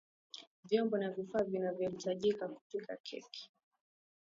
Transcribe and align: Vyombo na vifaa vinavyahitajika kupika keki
Vyombo 0.63 0.97
na 0.97 1.09
vifaa 1.11 1.43
vinavyahitajika 1.43 2.47
kupika 2.47 2.97
keki 3.03 3.51